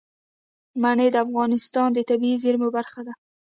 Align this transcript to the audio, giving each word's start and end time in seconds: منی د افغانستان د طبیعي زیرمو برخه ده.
منی 0.81 1.07
د 1.11 1.17
افغانستان 1.25 1.87
د 1.93 1.99
طبیعي 2.09 2.37
زیرمو 2.43 2.69
برخه 2.77 3.01
ده. 3.07 3.13